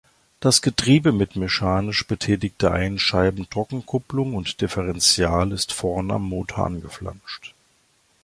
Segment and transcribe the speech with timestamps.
[0.39, 7.53] Das Getriebe mit mechanisch betätigter Einscheibentrockenkupplung und Differenzial ist vorn am Motor angeflanscht.